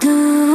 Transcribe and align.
tú. 0.00 0.49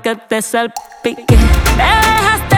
Que 0.00 0.16
te 0.16 0.42
salpique. 0.42 1.24
Te 1.26 1.36
dejaste 1.76 2.57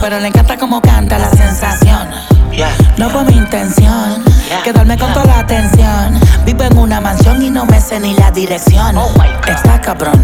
pero 0.00 0.18
le 0.18 0.28
encanta 0.28 0.56
como 0.56 0.80
canta 0.80 1.18
la 1.18 1.30
sensación. 1.30 2.08
No 2.96 3.08
fue 3.10 3.24
mi 3.24 3.34
intención 3.34 4.24
quedarme 4.64 4.98
con 4.98 5.12
toda 5.12 5.26
la 5.26 5.38
atención. 5.40 6.18
Vivo 6.44 6.64
en 6.64 6.78
una 6.78 7.00
mansión 7.00 7.42
y 7.42 7.50
no 7.50 7.64
me 7.66 7.80
sé 7.80 8.00
ni 8.00 8.14
la 8.14 8.30
dirección. 8.30 8.96
Está 9.46 9.80
cabrón, 9.80 10.20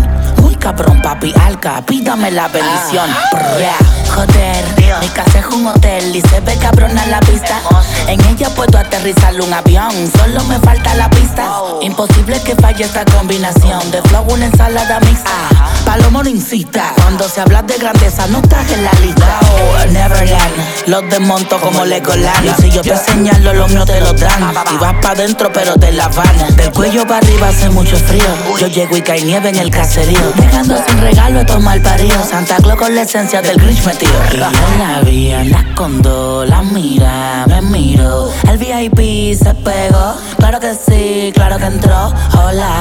cabrón, 0.66 1.00
papi 1.00 1.32
alca. 1.40 1.80
Pídame 1.86 2.32
la 2.32 2.48
bendición. 2.48 3.08
Brrra, 3.30 3.76
Joder, 4.16 4.64
mi 5.00 5.08
casa 5.08 5.38
es 5.38 5.46
un 5.46 5.66
hotel 5.66 6.16
y 6.16 6.20
se 6.22 6.40
ve 6.40 6.56
cabrona 6.56 7.06
la 7.06 7.20
pista. 7.20 7.60
En 8.08 8.20
ella 8.24 8.48
puedo 8.50 8.76
aterrizar 8.78 9.40
un 9.40 9.52
avión, 9.52 9.92
solo 10.16 10.42
me 10.44 10.58
falta 10.58 10.94
la 10.94 11.08
pista. 11.10 11.48
Imposible 11.82 12.40
que 12.42 12.56
falle 12.56 12.84
esta 12.84 13.04
combinación 13.04 13.90
de 13.92 14.02
flow, 14.02 14.24
una 14.28 14.46
ensalada 14.46 14.98
mixta. 15.00 15.30
Palomo 15.84 16.22
no 16.22 16.28
incita, 16.28 16.92
cuando 16.96 17.28
se 17.28 17.40
habla 17.40 17.62
de 17.62 17.78
grandeza 17.78 18.26
no 18.26 18.38
estás 18.38 18.68
en 18.72 18.82
la 18.84 18.92
lista. 19.02 19.38
Oh, 19.42 19.92
Neverland, 19.92 20.86
los 20.86 21.02
desmonto 21.10 21.60
como 21.60 21.84
Legoland. 21.84 22.44
Y 22.44 22.62
si 22.62 22.70
yo 22.70 22.80
te 22.80 22.96
señalo, 22.96 23.52
los 23.52 23.70
míos 23.70 23.86
te 23.86 24.00
lo 24.00 24.12
dan. 24.14 24.52
Y 24.72 24.76
vas 24.78 24.94
pa' 25.00 25.14
dentro, 25.14 25.52
pero 25.52 25.74
te 25.74 25.92
la 25.92 26.08
van. 26.08 26.56
Del 26.56 26.72
cuello 26.72 27.06
para 27.06 27.18
arriba 27.18 27.48
hace 27.48 27.68
mucho 27.70 27.96
frío. 27.96 28.24
Yo 28.58 28.66
llego 28.66 28.96
y 28.96 29.02
cae 29.02 29.22
nieve 29.22 29.50
en 29.50 29.56
el 29.56 29.70
caserío. 29.70 30.32
Dejando 30.56 30.82
sin 30.88 31.00
regalo 31.02 31.40
estos 31.40 31.62
mal 31.62 31.82
paridos. 31.82 32.28
Santa 32.30 32.56
Claus 32.56 32.78
con 32.78 32.94
la 32.94 33.02
esencia 33.02 33.42
del 33.42 33.58
Grinch 33.58 33.84
metido. 33.84 34.14
Y 34.32 34.36
yo 34.36 34.46
la 34.78 35.00
vi, 35.02 35.28
la 35.50 35.58
escondo, 35.58 36.46
la 36.46 36.62
mira, 36.62 37.44
me 37.46 37.60
miro. 37.60 38.30
El 38.48 38.56
VIP 38.56 39.36
se 39.36 39.52
pegó. 39.52 40.14
Claro 40.38 40.58
que 40.58 40.72
sí, 40.74 41.30
claro 41.34 41.58
que 41.58 41.66
entró. 41.66 42.10
Hola. 42.42 42.80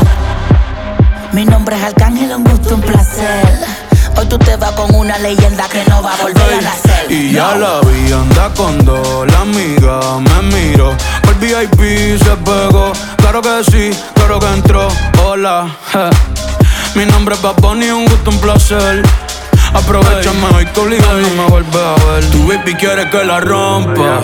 Mi 1.34 1.44
nombre 1.44 1.76
es 1.76 1.84
Arcángel, 1.84 2.34
un 2.34 2.46
gusto, 2.46 2.76
un 2.76 2.82
placer. 2.82 3.60
Hoy 4.16 4.26
tú 4.28 4.38
te 4.38 4.56
vas 4.56 4.72
con 4.72 4.96
una 4.96 5.20
leyenda 5.20 5.68
que 5.68 5.84
no 5.90 6.02
va 6.02 6.14
a 6.14 6.22
volver 6.22 6.54
a 6.54 6.62
nacer. 6.62 7.12
Y 7.12 7.34
ya 7.34 7.58
la 7.58 7.82
vi, 7.82 8.14
anda 8.14 8.54
con 8.56 8.86
dos, 8.86 9.28
la 9.30 9.42
amiga 9.42 10.00
me 10.22 10.56
miró. 10.56 10.96
Por 11.24 11.38
VIP 11.40 12.18
se 12.24 12.38
pegó, 12.38 12.94
claro 13.18 13.42
que 13.42 13.64
sí, 13.70 13.90
claro 14.14 14.40
que 14.40 14.48
entró. 14.48 14.88
Hola, 15.26 15.76
je. 15.92 16.55
Mi 16.96 17.06
nombre 17.06 17.36
es 17.36 17.42
Bad 17.42 17.58
Bunny, 17.62 17.90
un 17.90 18.06
gusto, 18.06 18.30
un 18.30 18.40
placer. 18.40 19.04
Aprovechame 19.74 20.46
hoy 20.56 20.66
que 20.68 20.80
obligado 20.80 21.20
no 21.20 21.30
me 21.32 21.50
vuelve 21.50 21.80
a 21.82 21.96
ver. 22.06 22.30
Tu 22.32 22.48
baby 22.48 22.74
quiere 22.76 23.10
que 23.10 23.26
la 23.26 23.42
rompa. 23.42 24.22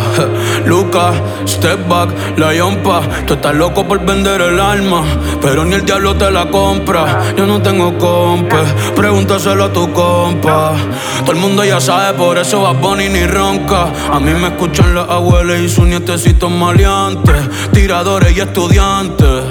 Lucas, 0.66 1.16
step 1.46 1.88
back, 1.90 2.10
la 2.38 2.54
yompa. 2.54 3.02
Tú 3.28 3.34
estás 3.34 3.54
loco 3.56 3.86
por 3.86 4.00
vender 4.06 4.40
el 4.40 4.60
alma, 4.62 5.04
pero 5.42 5.66
ni 5.66 5.76
el 5.76 5.86
diablo 5.86 6.16
te 6.16 6.32
la 6.32 6.50
compra. 6.50 7.34
Yo 7.36 7.46
no 7.46 7.62
tengo 7.62 7.98
compa, 7.98 8.64
pregúntaselo 8.96 9.66
a 9.66 9.74
tu 9.74 9.92
compa. 9.92 10.74
Todo 11.22 11.32
el 11.34 11.38
mundo 11.40 11.66
ya 11.66 11.82
sabe, 11.82 12.18
por 12.18 12.38
eso 12.38 12.62
va 12.62 12.72
Bonnie 12.72 13.10
ni 13.10 13.26
ronca. 13.26 13.88
A 14.10 14.20
mí 14.22 14.32
me 14.34 14.48
escuchan 14.48 14.96
las 14.96 15.10
abuelas 15.10 15.60
y 15.60 15.68
sus 15.68 15.86
nietecitos 15.86 16.50
maleantes, 16.50 17.36
tiradores 17.74 18.36
y 18.38 18.40
estudiantes. 18.40 19.51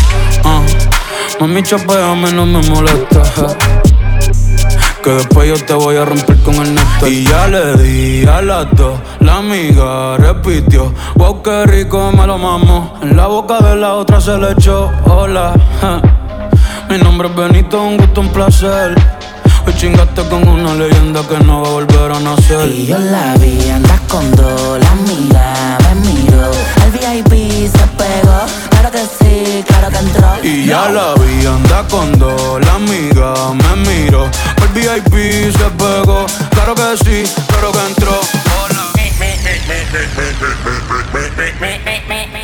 Mami, 1.41 1.63
chapeame, 1.63 2.31
no 2.33 2.45
me 2.45 2.61
molesta. 2.69 3.23
Que 5.03 5.09
después 5.09 5.49
yo 5.49 5.65
te 5.65 5.73
voy 5.73 5.97
a 5.97 6.05
romper 6.05 6.37
con 6.43 6.53
el 6.53 6.75
neto. 6.75 7.07
Y 7.07 7.23
ya 7.23 7.47
le 7.47 7.77
di 7.77 8.27
a 8.27 8.43
las 8.43 8.67
dos. 8.75 8.99
La 9.21 9.37
amiga 9.37 10.17
repitió. 10.17 10.93
Wow, 11.15 11.41
qué 11.41 11.65
rico 11.65 12.11
me 12.11 12.27
lo 12.27 12.37
mamo. 12.37 12.93
En 13.01 13.17
la 13.17 13.25
boca 13.25 13.57
de 13.57 13.75
la 13.75 13.95
otra 13.95 14.21
se 14.21 14.37
le 14.37 14.51
echó. 14.51 14.91
Hola. 15.05 15.53
Mi 16.87 16.99
nombre 16.99 17.27
es 17.29 17.35
Benito, 17.35 17.81
un 17.81 17.97
gusto, 17.97 18.21
un 18.21 18.29
placer. 18.29 18.93
Hoy 19.65 19.73
chingaste 19.73 20.21
con 20.29 20.47
una 20.47 20.75
leyenda 20.75 21.21
que 21.27 21.39
no 21.43 21.61
va 21.61 21.67
a 21.67 21.71
volver 21.71 22.11
a 22.11 22.19
nacer. 22.19 22.69
Y 22.69 22.85
yo 22.85 22.99
la 22.99 23.35
vi, 23.37 23.67
andas 23.69 23.99
con 24.01 24.29
dos, 24.35 24.79
la 24.79 24.91
amiga 24.91 25.77
me 25.85 25.95
miró. 26.11 26.51
El 26.83 26.91
VIP 26.91 27.67
se 27.71 27.87
pegó, 27.97 28.41
claro 28.69 28.91
que 28.91 28.99
sí, 29.19 29.30
claro 29.81 29.91
que 29.91 29.99
entró. 29.99 30.37
Y 30.43 30.65
ya 30.65 30.89
la 30.89 31.13
vi, 31.15 31.45
anda 31.45 31.87
con 31.89 32.17
dos, 32.17 32.63
la 32.65 32.75
amiga 32.75 33.33
me 33.53 33.75
miró. 33.87 34.29
El 34.61 34.67
VIP 34.69 35.51
se 35.51 35.69
pegó, 35.71 36.25
claro 36.51 36.75
que 36.75 36.97
sí, 37.03 37.33
claro 37.47 37.71
que 37.71 37.79
entró. 37.87 38.21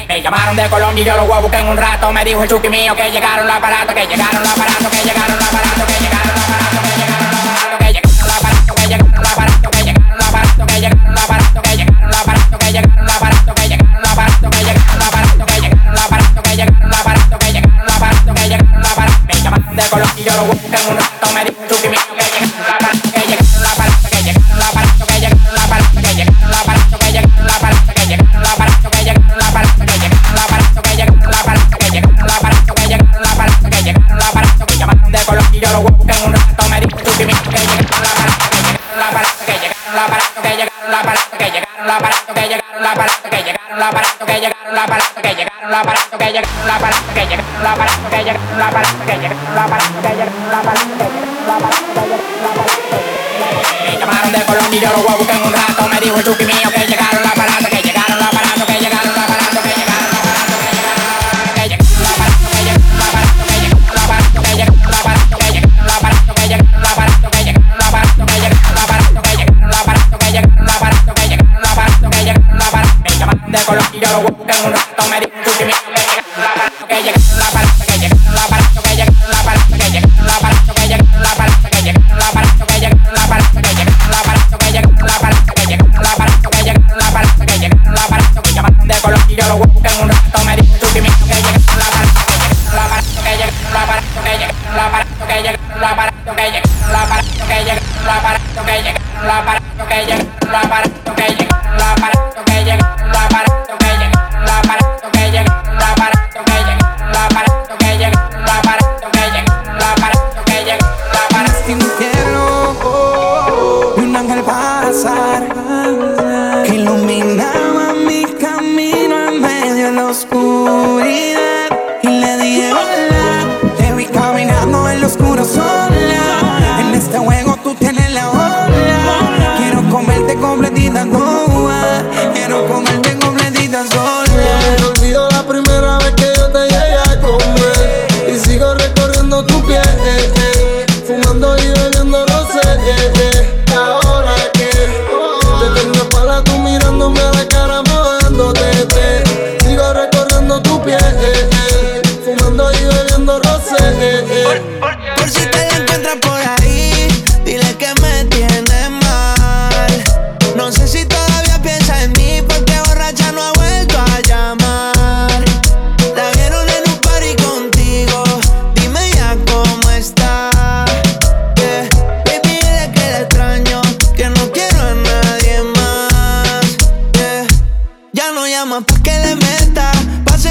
Me 0.07 0.21
llamaron 0.21 0.55
de 0.55 0.67
Colombia 0.69 1.01
y 1.03 1.05
yo 1.05 1.15
lo 1.15 1.25
voy 1.25 1.37
a 1.37 1.41
buscar 1.41 1.61
en 1.61 1.67
un 1.67 1.77
rato. 1.77 2.11
Me 2.11 2.25
dijo 2.25 2.41
el 2.43 2.49
chuki 2.49 2.69
mío 2.69 2.95
que 2.95 3.11
llegaron 3.11 3.45
los 3.45 3.55
aparatos, 3.55 3.93
que 3.93 4.07
llegaron 4.07 4.41
los 4.41 4.51
aparatos, 4.51 4.87
que 4.87 5.03
llegaron 5.03 5.37
los 5.37 5.47
aparatos, 5.47 5.85
que 5.85 6.03
llegaron 6.03 6.27
los 6.33 6.43
aparatos, 6.43 6.81
que 6.81 6.97
llegaron 6.97 7.29
los 7.29 7.37
aparatos, 7.37 7.77
que 7.77 7.87
llegaron 7.87 8.27
los 8.27 8.35
aparatos, 8.37 8.75
que 8.75 8.87
llegaron 8.87 9.11
los 9.11 9.31
aparatos, 9.31 9.46
de 19.77 19.89
color 19.89 20.07
y 20.17 20.23
yo 20.23 20.33
lo 20.33 20.45
busco 20.45 20.65
en 20.65 20.91
un 20.91 20.97
rato 20.97 21.33
me 21.33 21.45
dijo 21.45 21.61
Tú 21.69 21.75
que 21.81 21.89
me 21.89 22.26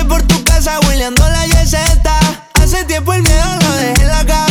por 0.06 0.22
tu 0.22 0.42
casa, 0.44 0.78
huileando 0.80 1.28
la 1.28 1.46
yeseta. 1.46 2.18
Hace 2.54 2.84
tiempo 2.84 3.12
el 3.12 3.22
miedo 3.22 3.56
lo 3.60 3.76
dejé 3.76 4.02
en 4.02 4.08
la 4.08 4.24
casa. 4.24 4.45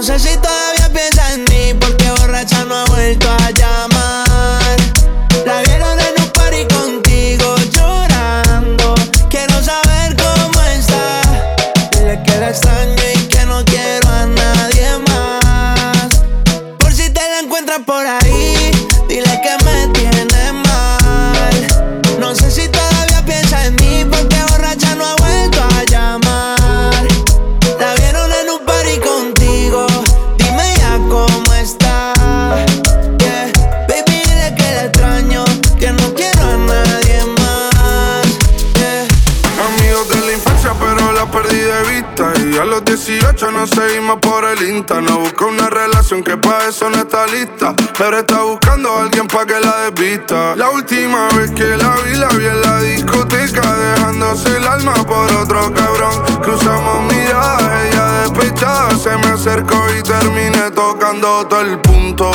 Mal. 0.00 0.08
No 0.08 0.18
sé 0.18 0.49
de. 41.70 42.50
Y 42.52 42.58
a 42.58 42.64
los 42.64 42.84
18 42.84 43.50
nos 43.52 43.70
seguimos 43.70 44.18
por 44.20 44.44
el 44.44 44.62
Insta. 44.68 45.00
No 45.00 45.20
busca 45.20 45.46
una 45.46 45.70
relación 45.70 46.22
que 46.22 46.36
pa' 46.36 46.66
eso 46.68 46.90
no 46.90 46.98
está 46.98 47.26
lista. 47.26 47.74
Pero 47.96 48.18
está 48.18 48.42
buscando 48.42 48.90
a 48.96 49.02
alguien 49.02 49.26
pa' 49.26 49.46
que 49.46 49.60
la 49.60 49.90
desvista. 49.90 50.56
La 50.56 50.70
última 50.70 51.28
vez 51.36 51.50
que 51.52 51.76
la 51.76 51.94
vi, 52.04 52.16
la 52.16 52.28
vi 52.28 52.46
en 52.46 52.60
la 52.60 52.80
discoteca. 52.80 53.62
Dejándose 53.62 54.56
el 54.56 54.66
alma 54.66 54.94
por 54.94 55.30
otro 55.32 55.72
cabrón. 55.72 56.40
Cruzamos 56.42 57.12
miradas, 57.12 57.84
ella 57.86 58.06
despechada. 58.22 58.96
Se 58.96 59.16
me 59.16 59.26
acercó 59.28 59.86
y 59.96 60.02
terminé 60.02 60.70
tocando 60.72 61.46
todo 61.46 61.60
el 61.60 61.78
punto. 61.78 62.32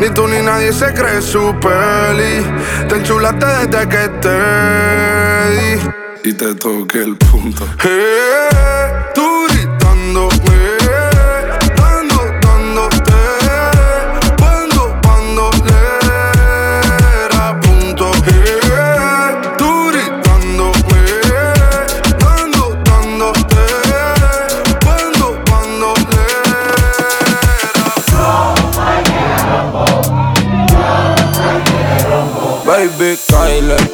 Ni 0.00 0.10
tú 0.10 0.28
ni 0.28 0.42
nadie 0.42 0.72
se 0.72 0.92
cree 0.92 1.22
su 1.22 1.54
peli 1.60 2.44
Te 2.88 2.96
enchulaste 2.96 3.46
desde 3.46 3.88
que 3.88 4.08
te 4.20 5.50
di 5.50 5.96
y 6.26 6.32
te 6.32 6.56
toqué 6.56 7.02
el 7.04 7.16
punto. 7.16 7.64
Eh, 7.84 8.48
tú 9.14 9.35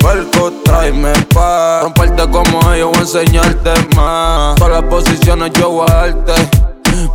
Perco, 0.02 0.50
tráeme 0.64 1.12
pa' 1.32 1.82
Romperte 1.82 2.28
como 2.28 2.72
ellos, 2.72 2.90
voy 2.90 2.98
a 2.98 3.00
enseñarte 3.02 3.70
más. 3.94 4.56
Todas 4.56 4.72
las 4.72 4.82
posiciones 4.90 5.52
yo 5.52 5.70
voy 5.70 5.86
a 5.88 5.94
darte. 5.94 6.32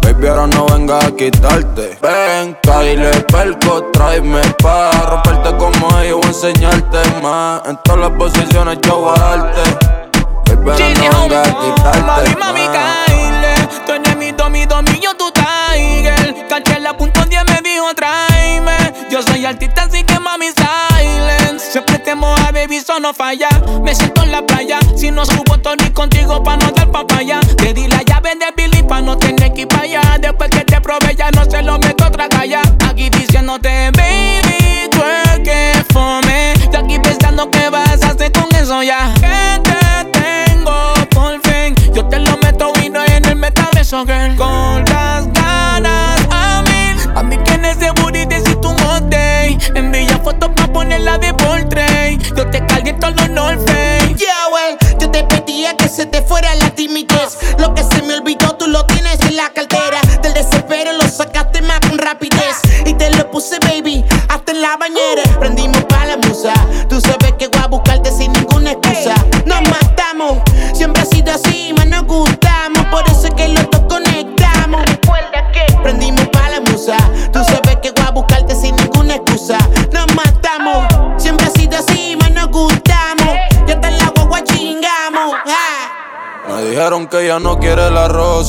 Baby, 0.01 0.27
ahora 0.27 0.47
no 0.47 0.65
venga 0.67 0.97
a 0.99 1.11
quitarte. 1.11 1.97
Ven, 2.01 2.57
Kyle, 2.63 3.25
perco, 3.31 3.83
tráeme 3.91 4.41
pa' 4.63 4.91
Romperte 5.09 5.57
como 5.57 5.99
ellos, 5.99 6.17
voy 6.21 6.25
a 6.25 6.27
enseñarte 6.27 6.97
más. 7.21 7.61
En 7.67 7.77
todas 7.83 7.99
las 7.99 8.11
posiciones 8.11 8.77
yo 8.83 8.99
voy 8.99 9.17
a 9.17 9.21
darte. 9.21 9.61
Baby, 10.55 10.69
ahora 10.71 11.11
no 11.11 11.21
venga 11.23 11.41
a 11.41 11.43
quitarte 11.43 12.01
Mami, 12.01 12.35
mami, 12.39 12.61
Kyle 12.61 13.67
Tú 13.85 13.91
eres 13.91 14.17
mi 14.17 14.31
domi, 14.31 14.65
domi, 14.65 14.99
yo 15.01 15.13
tu 15.15 15.29
tiger. 15.31 16.47
Caché 16.47 16.79
la 16.79 16.95
punto 16.95 17.21
10 17.25 17.43
me 17.45 17.69
dijo 17.69 17.93
tráeme. 17.95 18.93
Yo 19.09 19.21
soy 19.21 19.45
artista 19.45 19.83
así 19.83 20.03
que 20.03 20.19
mami 20.19 20.47
Me 23.81 23.95
siento 23.95 24.21
en 24.21 24.31
la 24.31 24.45
playa. 24.45 24.77
Si 24.95 25.09
no 25.09 25.25
subo 25.25 25.57
Tony 25.57 25.89
contigo 25.89 26.43
pa' 26.43 26.55
no 26.55 26.71
dar 26.71 26.91
papaya. 26.91 27.39
Te 27.57 27.73
di 27.73 27.87
la 27.87 28.03
llave 28.03 28.35
de 28.35 28.45
Billy 28.55 28.83
pa' 28.83 29.01
no 29.01 29.17
tener 29.17 29.51
que 29.53 29.61
ir 29.61 29.67
allá. 29.73 30.01
Después 30.21 30.51
que 30.51 30.63
te 30.63 30.79
probé 30.79 31.15
ya 31.15 31.31
no 31.31 31.43
se 31.45 31.63
lo 31.63 31.79
meto 31.79 32.05
otra 32.05 32.29
calla 32.29 32.61
Aquí 32.87 33.09
diciéndote 33.09 33.89
baby, 33.97 34.87
tú 34.91 34.99
es 35.01 35.39
que 35.39 35.83
fome 35.91 36.53
Yo 36.71 36.79
aquí 36.79 36.99
pensando 36.99 37.49
qué 37.49 37.69
vas 37.69 38.03
a 38.03 38.11
hacer 38.11 38.31
con 38.31 38.47
eso 38.55 38.83
ya. 38.83 39.11
Que 39.15 39.61
te 39.63 40.19
tengo 40.19 40.93
por 41.09 41.41
fin. 41.41 41.73
Yo 41.95 42.05
te 42.05 42.19
lo 42.19 42.37
meto 42.37 42.71
y 42.83 42.89
no 42.89 43.03
en 43.03 43.25
el 43.25 43.35
metaverso, 43.35 44.05
girl. 44.05 44.35
Con 44.35 44.56
se 55.97 56.05
te 56.05 56.21
fuera 56.21 56.53
la 56.53 56.69
timidez. 56.75 57.39
Lo 57.57 57.73
que 57.73 57.83
se 57.83 58.03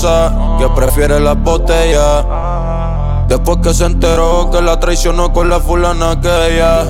la 0.04 0.56
que 0.58 0.68
prefiere 0.68 1.18
las 1.20 1.36
botellas. 1.42 2.24
Después 3.28 3.58
que 3.62 3.74
se 3.74 3.84
enteró 3.84 4.50
que 4.50 4.62
la 4.62 4.78
traicionó 4.80 5.32
con 5.32 5.48
la 5.48 5.60
fulana 5.60 6.20
que 6.20 6.54
ella. 6.54 6.84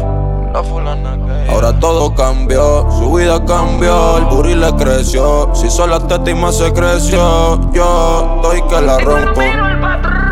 La 0.53 0.63
fulana 0.63 1.17
que 1.17 1.45
ella. 1.45 1.53
Ahora 1.53 1.79
todo 1.79 2.15
cambió, 2.15 2.87
su 2.91 3.13
vida 3.13 3.45
cambió, 3.45 4.19
el 4.19 4.25
booty 4.27 4.55
le 4.55 4.73
creció. 4.77 5.51
Si 5.55 5.71
sola 5.71 5.99
teta 6.07 6.31
y 6.31 6.35
más 6.35 6.57
se 6.57 6.73
creció, 6.73 7.59
yo 7.73 8.37
estoy 8.37 8.63
que 8.69 8.81
la 8.81 8.99
rompo. 8.99 9.41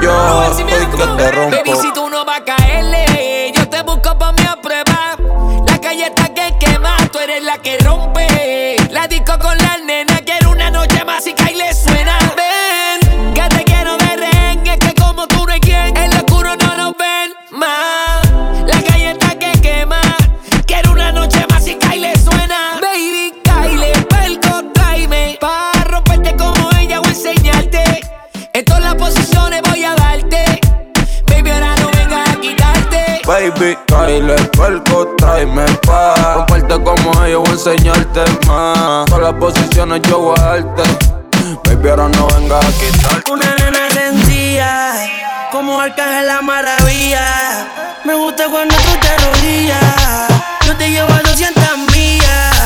Yo 0.00 0.42
estoy 0.45 0.87
que 0.87 1.06
te 1.16 1.33
rompo. 1.33 1.56
Baby, 1.56 1.78
si 1.80 1.92
tú 1.92 2.09
no 2.11 2.25
vas 2.25 2.40
a 2.40 2.45
caerle, 2.45 3.52
yo 3.54 3.68
te 3.68 3.83
busco 3.83 4.16
pa' 4.18 4.33
mi 4.33 4.42
prueba. 4.62 5.16
La 5.66 5.78
calle 5.80 6.06
está 6.06 6.28
que 6.35 6.56
quema, 6.59 6.97
tú 7.11 7.18
eres 7.18 7.42
la 7.42 7.59
que 7.59 7.78
rompe. 7.78 8.65
posiciones 39.38 40.02
yo 40.02 40.18
voy 40.20 40.34
a 40.38 40.42
darte. 40.42 40.82
No 41.96 42.26
vengas 42.28 42.64
a 42.64 42.72
quitar. 42.78 43.22
Una 43.30 43.54
nena 43.54 43.88
sencilla, 43.90 44.92
como 45.50 45.80
arcángel 45.80 46.26
la 46.26 46.42
maravilla. 46.42 47.68
Me 48.04 48.14
gusta 48.14 48.48
cuando 48.48 48.74
tú 48.74 48.90
te 49.00 49.08
arrodillas. 49.08 50.28
Yo 50.66 50.76
te 50.76 50.90
llevo 50.90 51.12
a 51.12 51.20
200 51.20 51.78
millas. 51.92 52.56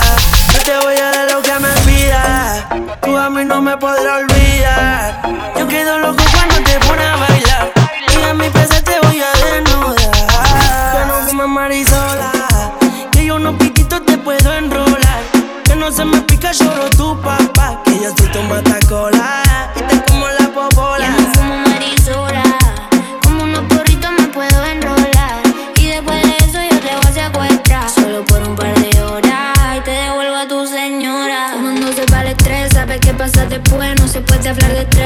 Yo 0.54 0.62
te 0.62 0.76
voy 0.84 0.96
a 0.96 1.10
dar 1.10 1.30
lo 1.30 1.42
que 1.42 1.52
me 1.58 1.68
pidas. 1.86 2.64
Tú 3.02 3.16
a 3.16 3.30
mí 3.30 3.44
no 3.44 3.60
me 3.60 3.76
podrás 3.76 4.22
olvidar. 4.22 5.22
Yo 5.58 5.68
quedo 5.68 5.98
loco 5.98 6.22
cuando 6.32 6.56
te 6.64 6.78
pones 6.80 7.06
a 7.06 7.16
bailar. 7.16 7.72
Y 8.18 8.28
a 8.28 8.34
mi 8.34 8.48
PC 8.48 8.82
te 8.82 8.98
voy 9.02 9.22
a 9.22 9.32
desnudar. 9.44 10.94
Yo 10.94 11.06
no 11.06 11.26
como 11.28 11.48
marisola, 11.48 12.32
que 13.12 13.24
yo 13.24 13.38
no 13.38 13.56
pique 13.58 13.79
se 15.92 16.04
me 16.04 16.20
pica, 16.22 16.52
lloro 16.52 16.88
tu 16.90 17.20
papá. 17.20 17.82
Que 17.84 17.94
yo 17.94 18.10
soy 18.16 18.28
tu 18.28 18.42
matacola 18.42 19.42
y 19.76 19.80
te 19.82 20.04
como 20.10 20.26
la 20.28 20.48
popola. 20.48 21.06
Yo 21.06 21.12
me 21.12 21.34
fumo 21.34 21.56
marisola, 21.68 22.42
como 23.22 23.44
unos 23.44 23.62
porritos 23.64 24.10
me 24.18 24.26
puedo 24.28 24.64
enrolar. 24.64 25.42
Y 25.76 25.86
después 25.86 26.22
de 26.22 26.36
eso 26.44 26.58
yo 26.70 26.78
te 26.80 26.94
voy 26.96 27.06
a 27.06 27.12
secuestrar. 27.12 27.90
Solo 27.90 28.24
por 28.24 28.42
un 28.42 28.54
par 28.54 28.74
de 28.74 29.02
horas 29.02 29.58
y 29.78 29.80
te 29.80 29.90
devuelvo 29.90 30.36
a 30.36 30.46
tu 30.46 30.66
señora. 30.66 31.54
Cuando 31.60 31.92
se 31.92 32.06
vale 32.06 32.30
estrés, 32.30 32.72
sabes 32.72 33.00
qué 33.00 33.12
pasa 33.14 33.46
después. 33.46 34.00
No 34.00 34.06
se 34.06 34.20
puede 34.20 34.48
hablar 34.48 34.72
de 34.72 34.80
estrés 34.82 34.99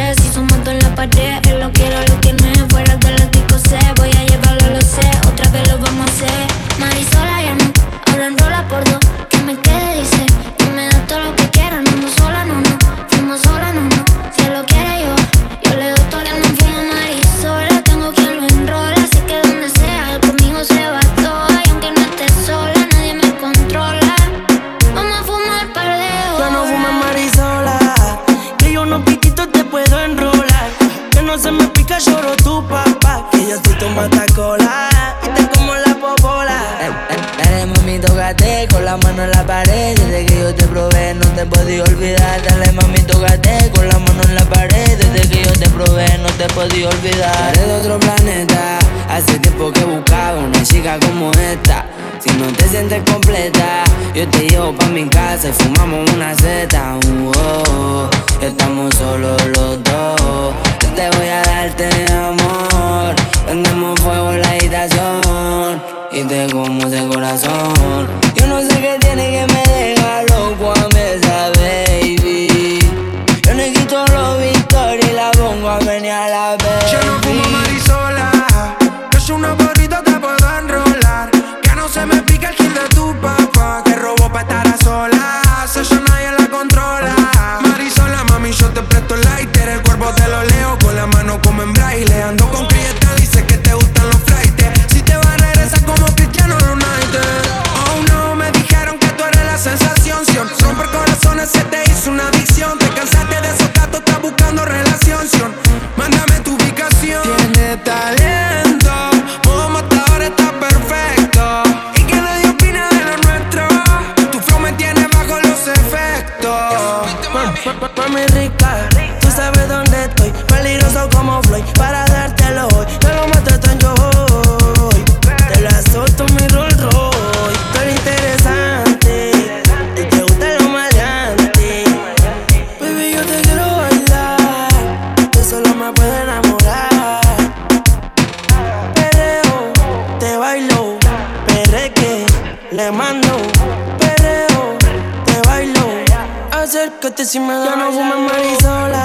fumas 147.94 148.18
marisola. 148.18 149.04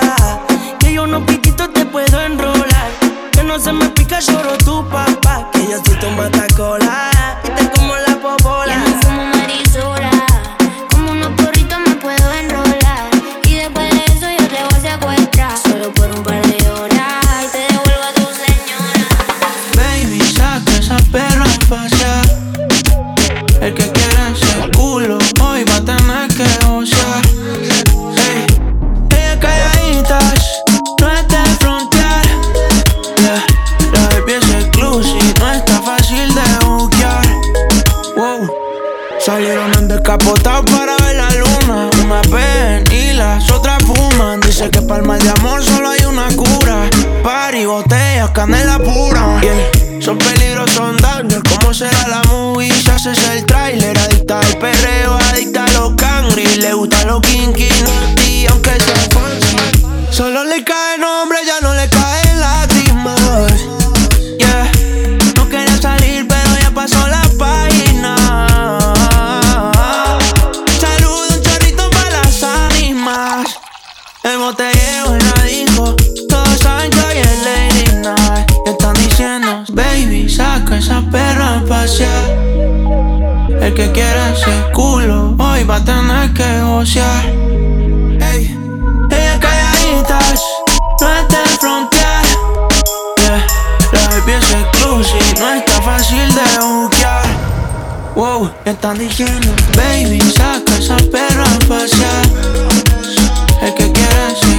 Que 0.80 0.94
yo 0.94 1.06
no 1.06 1.26
piquito 1.26 1.70
te 1.70 1.86
puedo 1.86 2.20
enrolar. 2.22 2.90
Que 3.32 3.44
no 3.44 3.60
se 3.60 3.72
me 3.72 3.90
pica, 3.90 4.20
lloro 4.20 4.58
tu 4.58 4.88
papá. 4.90 5.50
Que 5.52 5.64
yo 5.70 5.78
soy 5.86 5.96
tu 6.00 6.10
matacola. 6.12 7.12
Y 7.46 7.50
te 7.52 7.70
como 7.72 7.96
la 7.96 8.16
popola. 8.22 8.69
perra 81.02 81.58
a 81.58 81.66
pasear. 81.66 82.30
El 83.62 83.74
que 83.74 83.92
quiera 83.92 84.32
ese 84.32 84.72
culo, 84.74 85.36
hoy 85.38 85.64
va 85.64 85.76
a 85.78 85.84
tener 85.84 86.34
que 86.34 86.62
gocear. 86.62 87.26
Ey, 88.32 88.56
ella 89.12 89.40
calladitas, 89.40 90.42
no 91.02 91.08
está 91.08 91.44
en 91.44 91.60
frontear. 91.60 92.26
Yeah. 93.18 93.48
La 93.94 94.08
baby 94.10 94.32
es 94.34 94.52
exclusive, 94.52 95.40
no 95.40 95.54
está 95.54 95.82
fácil 95.82 96.36
de 96.36 96.66
buquear. 96.66 97.26
Wow, 98.16 98.52
me 98.66 98.72
están 98.72 98.98
diciendo, 98.98 99.48
baby, 99.76 100.20
saca 100.22 100.78
esa 100.78 100.98
perra 101.12 101.46
a 101.46 101.60
pasear. 101.68 102.26
El 103.62 103.74
que 103.74 103.92
quiera 103.92 104.32
ese 104.32 104.59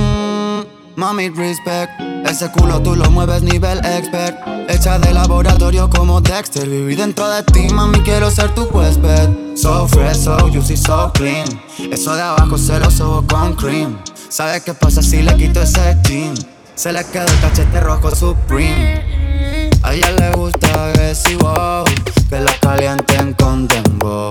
Mami, 0.95 1.29
respect. 1.29 1.91
Ese 2.25 2.51
culo 2.51 2.81
tú 2.81 2.95
lo 2.95 3.09
mueves 3.11 3.41
nivel 3.43 3.79
expert. 3.85 4.37
Hecha 4.69 4.99
de 4.99 5.13
laboratorio 5.13 5.89
como 5.89 6.21
Dexter. 6.21 6.67
Viví 6.67 6.95
dentro 6.95 7.29
de 7.29 7.43
ti, 7.43 7.67
mami, 7.73 7.99
quiero 8.01 8.29
ser 8.29 8.53
tu 8.53 8.63
huésped. 8.63 9.55
So 9.55 9.87
fresh, 9.87 10.17
so 10.17 10.37
juicy, 10.49 10.77
so 10.77 11.11
clean. 11.13 11.45
Eso 11.91 12.15
de 12.15 12.21
abajo 12.21 12.57
se 12.57 12.79
lo 12.79 12.89
subo 12.89 13.25
con 13.27 13.53
cream. 13.55 13.97
¿Sabes 14.29 14.63
qué 14.63 14.73
pasa 14.73 15.01
si 15.01 15.21
le 15.21 15.35
quito 15.35 15.61
ese 15.61 15.97
jean? 16.03 16.33
Se 16.75 16.91
le 16.93 17.03
quedó 17.05 17.25
el 17.25 17.39
cachete 17.41 17.79
rojo 17.81 18.15
Supreme. 18.15 19.69
A 19.83 19.93
ella 19.93 20.11
le 20.11 20.31
gusta 20.31 20.85
agresivo, 20.85 21.83
que 22.29 22.39
la 22.39 22.53
calienten 22.59 23.33
con 23.33 23.67
dembow. 23.67 24.29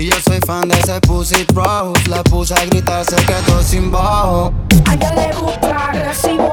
Y 0.00 0.06
yo 0.06 0.16
soy 0.26 0.40
fan 0.46 0.66
de 0.66 0.80
ese 0.80 0.98
pussy 1.02 1.44
rose, 1.52 2.08
la 2.08 2.22
puse 2.22 2.54
a 2.54 2.64
gritar, 2.64 3.04
se 3.04 3.16
quedó 3.16 3.62
sin 3.62 3.90
bajo. 3.90 4.50
A 4.86 4.94
ella 4.94 5.14
le 5.14 5.30
gusta 5.38 5.88
agresivo, 5.90 6.50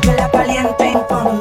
que 0.00 0.14
la 0.14 0.30
calienten 0.30 0.98
con 1.06 1.38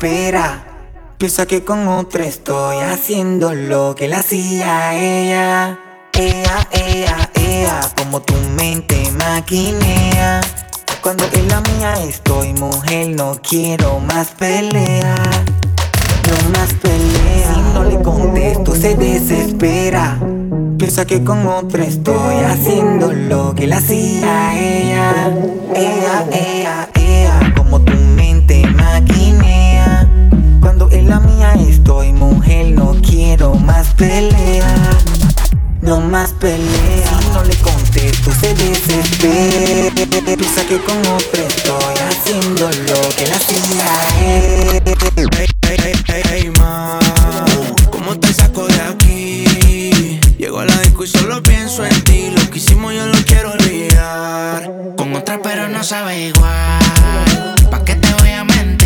Piensa 0.00 1.46
que 1.46 1.64
con 1.64 1.88
otra 1.88 2.24
estoy 2.24 2.76
haciendo 2.76 3.52
lo 3.52 3.96
que 3.96 4.06
la 4.06 4.18
hacía 4.18 4.94
ella. 4.94 5.76
Ella, 6.12 6.68
ella, 6.70 7.30
ella, 7.34 7.80
como 7.96 8.22
tu 8.22 8.34
mente 8.56 9.10
maquinea. 9.18 10.40
Cuando 11.02 11.24
en 11.32 11.48
la 11.48 11.60
mía 11.62 11.94
estoy, 12.04 12.52
mujer, 12.52 13.08
no 13.08 13.40
quiero 13.42 13.98
más 13.98 14.28
pelea. 14.28 15.16
No 16.28 16.50
más 16.56 16.72
pelea. 16.74 17.54
Si 17.54 17.60
no 17.74 17.82
le 17.82 18.00
contesto, 18.00 18.76
se 18.76 18.94
desespera. 18.94 20.16
Piensa 20.78 21.06
que 21.06 21.24
con 21.24 21.44
otra 21.44 21.82
estoy 21.82 22.36
haciendo 22.44 23.12
lo 23.12 23.52
que 23.56 23.66
la 23.66 23.78
hacía 23.78 24.56
ella. 24.56 25.34
Ella, 25.74 26.24
ella, 26.32 26.88
ella, 26.94 27.52
como 27.56 27.80
tu 27.80 28.07
estoy, 31.88 32.12
mujer, 32.12 32.72
no 32.72 32.94
quiero 33.00 33.54
más 33.54 33.94
pelea. 33.94 34.76
No 35.80 36.00
más 36.00 36.34
pelea, 36.34 37.18
si 37.18 37.28
no 37.28 37.42
le 37.44 37.56
contesto 37.56 38.30
se 38.38 38.52
desespera. 38.52 40.36
Piensa 40.36 40.66
que 40.66 40.78
con 40.82 40.98
otro 40.98 41.42
estoy 41.48 41.94
haciendo 42.10 42.68
lo 42.68 43.08
que 43.16 43.26
la 43.28 43.36
hacía 43.36 43.86
Hey, 45.66 45.92
hey, 46.08 46.22
hey, 46.28 46.52
ma, 46.58 46.98
¿cómo 47.90 48.18
te 48.18 48.34
saco 48.34 48.66
de 48.66 48.80
aquí? 48.82 50.20
Llego 50.36 50.60
a 50.60 50.66
la 50.66 50.78
disco 50.80 51.04
y 51.04 51.06
solo 51.06 51.42
pienso 51.42 51.86
en 51.86 52.04
ti. 52.04 52.30
Lo 52.36 52.50
que 52.50 52.58
hicimos 52.58 52.92
yo 52.92 53.06
lo 53.06 53.18
quiero 53.24 53.52
olvidar. 53.52 54.70
Con 54.94 55.14
otra 55.14 55.40
pero 55.42 55.68
no 55.68 55.82
sabe 55.82 56.26
igual. 56.26 57.54
¿Pa' 57.70 57.82
qué 57.84 57.94
te 57.94 58.12
voy 58.14 58.30
a 58.30 58.44
pero 58.44 58.77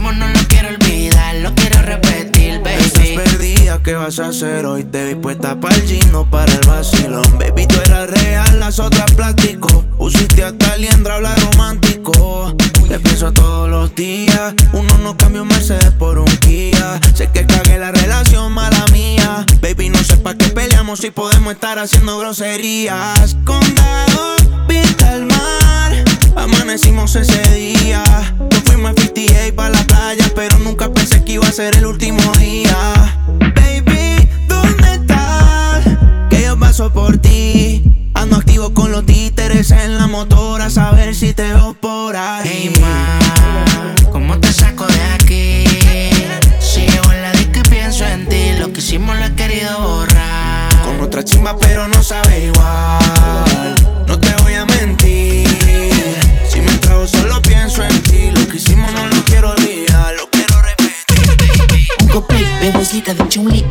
hicimos 0.00 0.16
no 0.16 0.28
lo 0.28 0.48
quiero 0.48 0.68
olvidar, 0.68 1.34
lo 1.36 1.54
quiero 1.54 1.82
repetir, 1.82 2.60
baby. 2.60 2.82
Estás 2.82 3.08
perdida, 3.08 3.82
¿qué 3.82 3.94
vas 3.94 4.18
a 4.18 4.28
hacer 4.28 4.64
hoy? 4.64 4.84
Te 4.84 5.04
vi 5.04 5.14
puesta 5.14 5.58
para 5.60 5.74
el 5.74 5.82
gino, 5.82 6.28
para 6.30 6.52
el 6.52 6.66
vacilón. 6.66 7.38
Baby, 7.38 7.66
tú 7.66 7.76
eras 7.84 8.10
real, 8.10 8.60
las 8.60 8.78
otras 8.78 9.12
plástico. 9.12 9.84
Usiste 9.98 10.42
hasta 10.42 10.76
liendra, 10.76 11.16
habla 11.16 11.34
romántico. 11.36 12.54
Te 12.88 12.98
pienso 12.98 13.30
todos 13.32 13.68
los 13.68 13.94
días. 13.94 14.54
Uno 14.72 14.96
no 14.98 15.16
cambia 15.16 15.42
un 15.42 15.48
Mercedes 15.48 15.92
por 15.92 16.18
un 16.18 16.36
Kia. 16.38 16.98
Sé 17.14 17.28
que 17.30 17.44
cagué 17.46 17.78
la 17.78 17.92
relación, 17.92 18.52
mala 18.52 18.86
mía. 18.92 19.44
Baby, 19.60 19.90
no 19.90 20.02
sé 20.02 20.16
pa' 20.16 20.34
qué 20.34 20.46
peleamos 20.46 21.00
si 21.00 21.10
podemos 21.10 21.52
estar 21.52 21.78
haciendo 21.78 22.18
groserías. 22.18 23.36
Condado, 23.44 24.36
vista 24.66 25.10
al 25.10 25.26
mar. 25.26 26.09
Amanecimos 26.36 27.14
ese 27.16 27.42
día. 27.54 28.02
Nos 28.50 28.60
fuimos 28.64 28.92
a 28.92 28.94
58 28.94 29.54
para 29.54 29.70
la 29.70 29.82
playa, 29.84 30.24
pero 30.34 30.58
nunca 30.58 30.92
pensé 30.92 31.22
que 31.24 31.32
iba 31.32 31.46
a 31.46 31.52
ser 31.52 31.76
el 31.76 31.86
último 31.86 32.20
día. 32.38 33.18
Baby, 33.54 34.28
¿dónde 34.48 34.94
estás? 34.94 35.84
Que 36.30 36.42
yo 36.42 36.58
paso 36.58 36.92
por 36.92 37.18
ti. 37.18 38.10
Ando 38.14 38.36
activo 38.36 38.72
con 38.74 38.92
los 38.92 39.04
títeres 39.06 39.70
en 39.70 39.96
la 39.96 40.06
motora, 40.06 40.66
a 40.66 40.70
saber 40.70 41.14
si 41.14 41.32
te 41.32 41.52
veo 41.52 41.74
por 41.74 42.16
ahí. 42.16 42.42
Hey, 42.44 42.72
ma, 42.80 43.18
¿cómo 44.10 44.38
te 44.38 44.52
saco 44.52 44.86
de 44.86 45.02
aquí? 45.14 45.64
Si 46.60 46.86
llevo 46.86 47.12
en 47.12 47.22
la 47.22 47.32
disco 47.32 47.60
y 47.64 47.68
pienso 47.68 48.04
en 48.06 48.28
ti, 48.28 48.52
lo 48.58 48.72
que 48.72 48.80
hicimos 48.80 49.18
lo 49.18 49.24
he 49.24 49.34
querido 49.34 49.80
borrar. 49.80 50.70
Con 50.84 51.00
otra 51.00 51.24
chimba, 51.24 51.56
pero 51.58 51.88
no 51.88 52.02
sabe 52.02 52.46
igual. 52.46 53.74
No 54.06 54.18
te 54.18 54.34
voy 54.42 54.54
a 54.54 54.64
solo 57.10 57.40
pienso 57.42 57.82
en 57.82 58.02
ti. 58.02 58.30
Lo 58.30 58.46
que 58.48 58.56
hicimos 58.56 58.92
no 58.92 59.06
lo 59.06 59.24
quiero 59.24 59.50
olvidar, 59.50 60.14
lo 60.14 60.28
quiero 60.30 60.60
repetir. 60.62 61.88
Un 62.00 62.08
copay, 62.08 62.44
bebecita 62.60 63.14
de 63.14 63.28
chumli. 63.28 63.64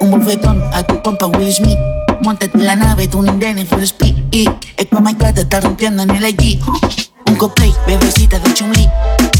Un 0.00 0.10
bofetón 0.10 0.62
a 0.72 0.82
tu 0.82 1.02
pompa 1.02 1.26
Will 1.26 1.52
Smith. 1.52 1.78
Montate 2.20 2.56
en 2.58 2.66
la 2.66 2.76
nave, 2.76 3.08
tu 3.08 3.22
nene 3.22 3.64
full 3.66 3.82
speed. 3.82 4.14
Es 4.76 4.86
como 4.88 5.02
my 5.02 5.14
te 5.14 5.40
está 5.40 5.60
rompiendo 5.60 6.02
en 6.02 6.10
el 6.10 6.24
allí. 6.24 6.60
Un 7.26 7.36
copay, 7.36 7.74
bebecita 7.86 8.38
de 8.38 8.54
chumli. 8.54 8.88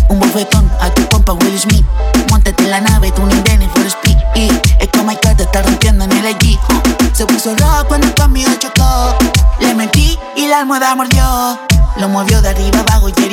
Un 0.09 0.21
bofetón 0.21 0.71
a 0.81 0.91
tu 0.91 1.03
pompa 1.09 1.33
Will 1.33 1.59
Smith. 1.59 1.85
Montate 2.31 2.65
en 2.65 2.71
la 2.71 2.81
nave, 2.81 3.11
tu 3.13 3.25
nene 3.27 3.69
full 3.75 3.87
speed. 3.87 4.17
Y 4.35 4.49
es 4.81 4.89
como 4.93 5.05
my 5.05 5.17
te 5.17 5.43
está 5.43 5.63
rompiendo 5.63 6.05
en 6.05 6.13
el 6.13 6.27
allí. 6.27 6.59
Se 7.13 7.27
puso 7.27 7.55
rojo 7.57 7.87
cuando 7.89 8.15
conmigo 8.15 8.51
chocó. 8.59 9.17
Le 9.61 9.75
metí 9.75 10.19
y 10.37 10.49
la 10.49 10.61
almohada 10.61 10.95
mordió. 10.95 11.64
Lo 12.05 12.11
movió 12.11 12.43
de 12.43 12.51
arriba 12.51 12.81
abajo 12.81 13.09
y 13.09 13.13
te 13.13 13.31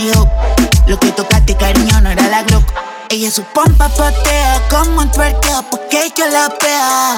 Lo 0.87 0.97
que 0.97 1.11
tocaste, 1.11 1.57
cariño, 1.57 1.99
no 1.99 2.09
era 2.09 2.25
la 2.29 2.41
Glock. 2.43 2.63
Ella 3.09 3.29
su 3.29 3.43
pompa 3.43 3.89
patea 3.89 4.61
como 4.69 5.01
un 5.01 5.11
tuerteo, 5.11 5.61
porque 5.69 6.09
yo 6.15 6.25
la 6.29 6.47
pea. 6.57 7.17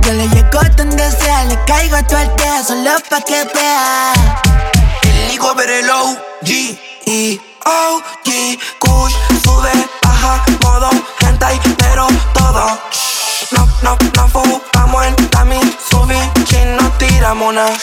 Yo 0.00 0.12
le 0.14 0.26
llego 0.30 0.58
donde 0.74 1.10
sea, 1.10 1.44
le 1.44 1.62
caigo 1.66 1.96
a 1.96 2.02
tu 2.02 2.16
aldea, 2.16 2.64
solo 2.64 2.92
pa' 3.10 3.20
que 3.20 3.44
vea. 3.54 4.14
El 5.02 5.34
higo 5.34 5.54
veré 5.54 5.80
el 5.80 5.90
G 6.42 6.80
E 7.04 7.40
O 7.66 8.00
G 8.24 8.58
Kush 8.78 9.14
sube, 9.44 9.70
baja, 10.02 10.42
modo 10.62 10.88
hentai, 11.20 11.60
pero 11.76 12.06
todo. 12.32 12.78
No, 13.50 13.68
no, 13.82 13.98
no 14.16 14.28
fumamos 14.28 15.04
en 15.04 15.14
tami, 15.28 15.60
subí, 15.90 16.16
chin, 16.44 16.74
no 16.74 16.90
tiramos 16.92 17.52
nada. 17.52 17.76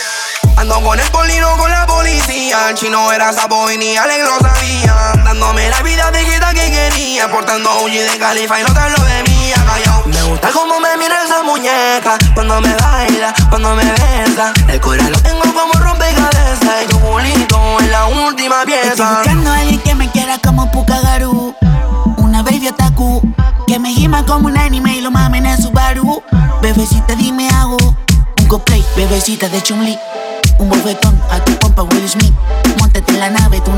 Ando 0.58 0.82
con 0.82 1.00
el 1.00 1.10
polino 1.12 1.56
con 1.58 1.70
la 1.70 1.86
policía. 2.04 2.74
Chino 2.76 3.12
era 3.12 3.32
sapo 3.32 3.72
y 3.72 3.78
ni 3.78 3.96
Alex 3.96 4.24
lo 4.26 4.40
sabía. 4.40 4.94
Dándome 5.24 5.70
la 5.70 5.82
vida 5.82 6.12
viejita 6.12 6.54
que 6.54 6.70
quería. 6.70 7.30
Portando 7.32 7.70
un 7.84 7.92
G 7.92 8.12
de 8.12 8.18
califa 8.18 8.60
y 8.60 8.64
no 8.64 8.74
te 8.74 8.80
hablo 8.80 8.98
de 9.04 9.24
mía, 9.24 9.56
callao. 9.66 10.04
Me 10.08 10.22
gusta 10.24 10.50
cómo 10.52 10.80
me 10.80 10.98
mira 10.98 11.24
esa 11.24 11.44
muñeca. 11.44 12.18
Cuando 12.34 12.60
me 12.62 12.74
baila, 12.76 13.34
cuando 13.50 13.76
me 13.76 13.86
besa. 13.86 14.54
El 14.68 14.82
corazón 14.82 15.12
lo 15.12 15.20
tengo 15.22 15.42
como 15.54 15.74
rompecabezas. 15.74 16.84
Y 16.84 16.88
tu 16.88 17.00
culito 17.00 17.80
en 17.80 17.92
la 17.92 18.06
última 18.08 18.66
pieza. 18.66 18.90
Estoy 18.90 19.06
buscando 19.06 19.52
a 19.52 19.58
alguien 19.60 19.80
que 19.80 19.96
me 19.96 20.12
quiera 20.12 20.38
como 20.40 20.70
Pucagaru. 20.72 21.56
Una 22.18 22.44
baby 22.44 22.68
otaku. 22.68 23.22
Que 23.66 23.80
me 23.80 23.94
gima 23.94 24.26
como 24.26 24.48
un 24.48 24.58
anime 24.58 24.98
y 24.98 25.02
lo 25.02 25.10
mamen 25.10 25.46
en 25.46 25.62
su 25.62 25.72
baru. 25.72 26.22
Bebecita, 26.62 27.16
dime 27.16 27.48
hago. 27.50 27.78
Un 28.40 28.48
cosplay, 28.48 28.84
bebecita 28.98 29.48
de 29.48 29.62
chumli 29.64 29.98
un 30.60 30.70
bofetón 30.70 31.20
a 31.30 31.44
tu 31.44 31.58
compa 31.60 31.84
Will 31.84 32.10
Smith. 32.10 32.34
Móntate 32.80 33.12
en 33.14 33.20
la 33.20 33.30
nave, 33.30 33.62
tú 33.62 33.72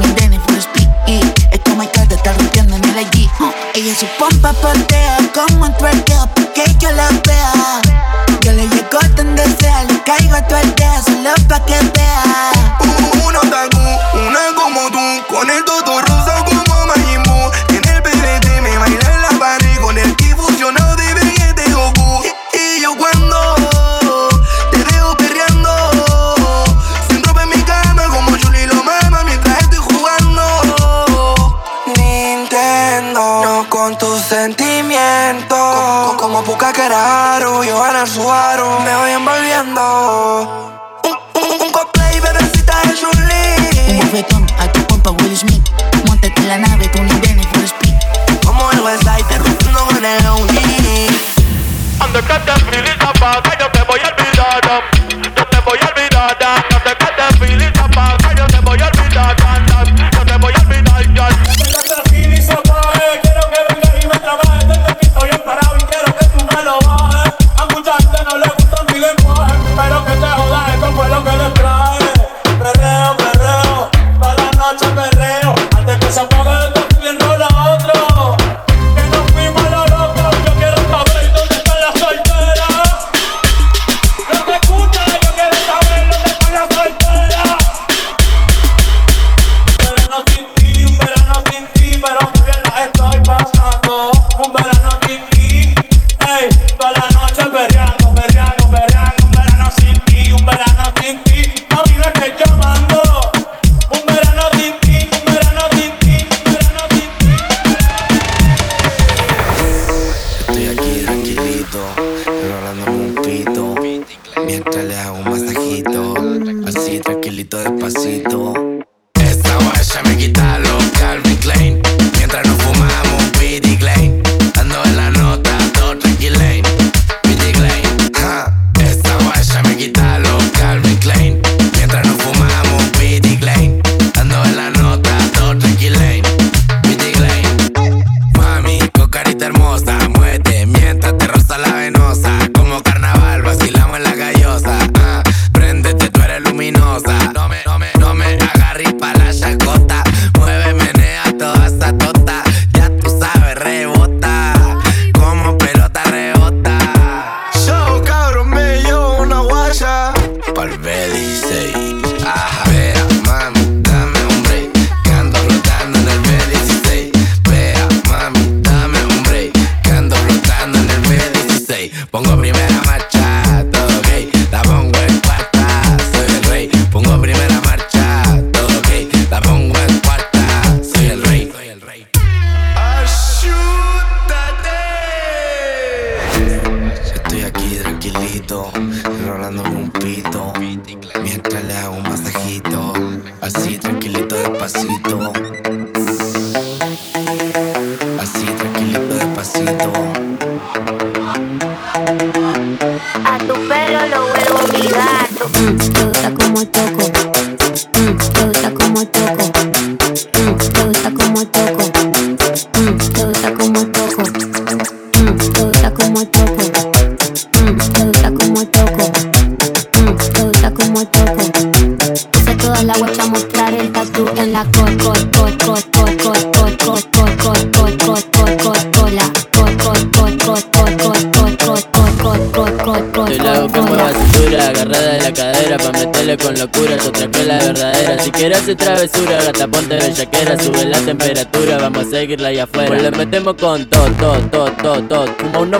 entera 235.75 235.91
pa' 235.91 235.97
meterle 235.97 236.37
con 236.37 236.53
locura 236.57 236.97
Yo 236.97 237.11
traje 237.11 237.45
la 237.45 237.57
verdadera 237.57 238.19
Si 238.23 238.31
quieres 238.31 238.59
hacer 238.59 238.75
travesura, 238.75 239.43
gata 239.43 239.67
ponte 239.67 239.95
bellaquera 239.95 240.59
Sube 240.59 240.85
la 240.85 240.99
temperatura, 240.99 241.77
vamos 241.77 242.07
a 242.07 242.09
seguirla 242.09 242.47
allá 242.49 242.63
afuera 242.63 242.87
Pues 242.87 243.03
le 243.03 243.11
metemos 243.11 243.55
con 243.55 243.85
todo, 243.85 244.07
todo, 244.19 244.39
todo, 244.51 244.71
todo, 244.71 245.01
todo 245.03 245.27
Fuma 245.37 245.59
uno 245.59 245.79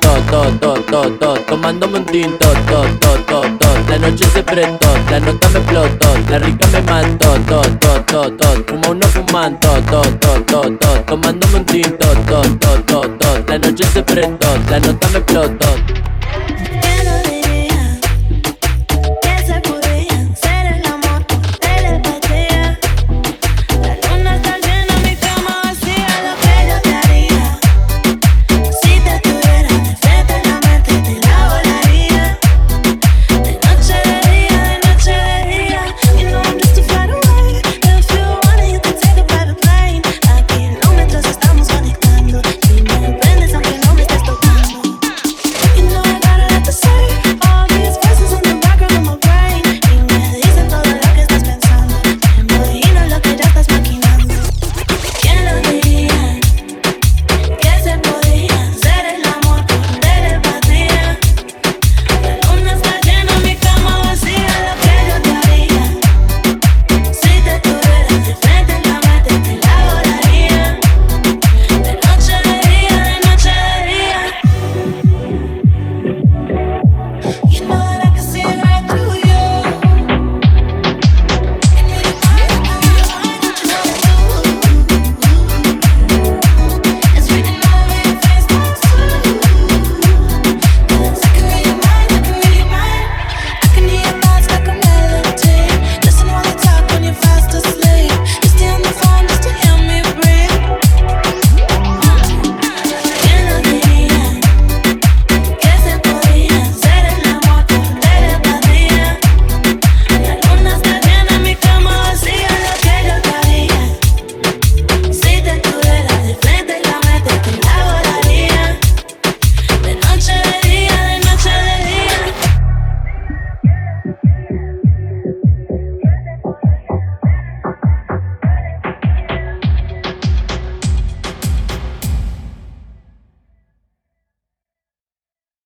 todo, 0.00 0.50
todo, 0.60 0.80
todo, 0.80 1.10
todo, 1.12 1.34
Tomándome 1.40 1.98
un 1.98 2.06
tinto, 2.06 2.46
todo, 2.68 2.86
todo, 3.00 3.18
todo, 3.26 3.42
todo 3.58 3.74
La 3.88 3.98
noche 3.98 4.24
se 4.32 4.42
prestó, 4.42 4.88
la 5.10 5.20
nota 5.20 5.48
me 5.48 5.58
explotó 5.58 6.08
La 6.30 6.38
rica 6.38 6.66
me 6.68 6.82
mató, 6.82 7.34
todo, 7.48 7.62
todo, 7.80 8.00
todo, 8.02 8.32
todo 8.32 8.64
Fuma 8.66 8.88
uno 8.90 9.06
fuman, 9.08 9.60
todo, 9.60 9.80
todo, 9.90 10.44
todo, 10.46 10.78
todo, 10.78 11.00
Tomándome 11.06 11.56
un 11.56 11.66
tinto, 11.66 12.06
todo, 12.26 12.42
todo, 12.58 12.82
todo, 12.84 13.10
todo 13.18 13.44
La 13.48 13.58
noche 13.58 13.84
se 13.92 14.02
prestó, 14.02 14.46
la 14.70 14.80
nota 14.80 15.08
me 15.08 15.18
explotó 15.18 16.13